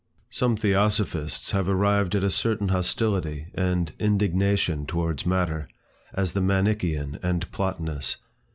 Some 0.31 0.57
theosophists 0.57 1.51
have 1.51 1.69
arrived 1.69 2.15
at 2.15 2.23
a 2.23 2.29
certain 2.31 2.69
hostility 2.69 3.49
and 3.53 3.93
indignation 3.99 4.87
towards 4.87 5.27
matter, 5.27 5.69
as 6.11 6.31
the 6.33 6.41
Manichean 6.41 7.19
and 7.21 7.45
Plotinus. 7.51 8.17